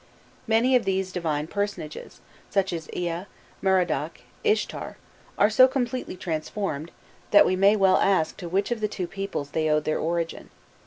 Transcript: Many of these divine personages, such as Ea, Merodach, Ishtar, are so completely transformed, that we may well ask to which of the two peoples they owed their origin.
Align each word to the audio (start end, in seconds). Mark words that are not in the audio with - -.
Many 0.47 0.75
of 0.75 0.83
these 0.83 1.11
divine 1.11 1.45
personages, 1.45 2.21
such 2.49 2.73
as 2.73 2.89
Ea, 2.91 3.25
Merodach, 3.61 4.21
Ishtar, 4.43 4.97
are 5.37 5.49
so 5.51 5.67
completely 5.67 6.17
transformed, 6.17 6.89
that 7.29 7.45
we 7.45 7.55
may 7.55 7.75
well 7.75 7.97
ask 7.97 8.35
to 8.37 8.49
which 8.49 8.71
of 8.71 8.79
the 8.81 8.87
two 8.87 9.05
peoples 9.05 9.51
they 9.51 9.69
owed 9.69 9.83
their 9.85 9.99
origin. 9.99 10.49